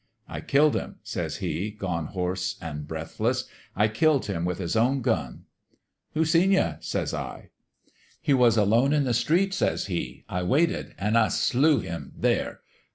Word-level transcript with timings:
"'I 0.27 0.41
killed 0.41 0.73
him,' 0.75 0.95
says 1.03 1.35
he, 1.35 1.69
gone 1.69 2.07
hoarse 2.07 2.57
an' 2.59 2.85
breath 2.85 3.19
less.' 3.19 3.43
I 3.75 3.87
killed 3.87 4.25
him 4.25 4.45
with 4.45 4.57
his 4.57 4.75
own 4.75 5.03
gun.' 5.03 5.43
"'Who 6.15 6.25
seen 6.25 6.51
you?' 6.51 6.73
says 6.79 7.13
I. 7.13 7.51
"'He 8.19 8.33
was 8.33 8.57
alone 8.57 8.93
in 8.93 9.03
the 9.03 9.13
street,' 9.13 9.53
says 9.53 9.85
he.' 9.85 10.23
I 10.27 10.41
waited; 10.41 10.95
an' 10.97 11.15
I 11.17 11.27
slew 11.27 11.81
him 11.81 12.13
there. 12.17 12.61